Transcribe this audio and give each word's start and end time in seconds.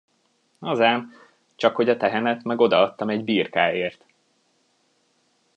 Az 0.59 0.79
ám, 0.79 1.11
csakhogy 1.55 1.89
a 1.89 1.97
tehenet 1.97 2.43
meg 2.43 2.59
odaadtam 2.59 3.09
egy 3.09 3.23
birkáért! 3.23 4.05